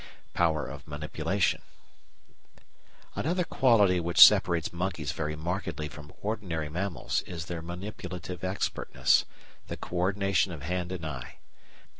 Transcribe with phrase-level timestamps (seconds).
[0.33, 1.61] Power of Manipulation
[3.13, 9.25] Another quality which separates monkeys very markedly from ordinary mammals is their manipulative expertness,
[9.67, 11.35] the co ordination of hand and eye.